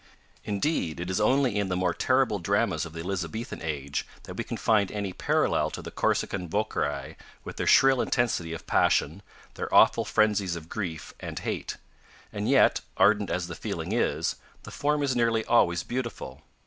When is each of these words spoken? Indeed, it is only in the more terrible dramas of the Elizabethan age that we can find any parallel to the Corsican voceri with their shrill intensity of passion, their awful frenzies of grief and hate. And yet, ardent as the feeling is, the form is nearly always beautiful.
Indeed, 0.43 0.99
it 0.99 1.11
is 1.11 1.21
only 1.21 1.55
in 1.57 1.69
the 1.69 1.75
more 1.75 1.93
terrible 1.93 2.39
dramas 2.39 2.87
of 2.87 2.93
the 2.93 3.01
Elizabethan 3.01 3.61
age 3.61 4.07
that 4.23 4.33
we 4.33 4.43
can 4.43 4.57
find 4.57 4.91
any 4.91 5.13
parallel 5.13 5.69
to 5.69 5.81
the 5.83 5.91
Corsican 5.91 6.49
voceri 6.49 7.15
with 7.43 7.57
their 7.57 7.67
shrill 7.67 8.01
intensity 8.01 8.51
of 8.51 8.65
passion, 8.65 9.21
their 9.53 9.71
awful 9.71 10.03
frenzies 10.03 10.55
of 10.55 10.69
grief 10.69 11.13
and 11.19 11.37
hate. 11.37 11.77
And 12.33 12.49
yet, 12.49 12.81
ardent 12.97 13.29
as 13.29 13.45
the 13.45 13.53
feeling 13.53 13.91
is, 13.91 14.37
the 14.63 14.71
form 14.71 15.03
is 15.03 15.15
nearly 15.15 15.45
always 15.45 15.83
beautiful. 15.83 16.41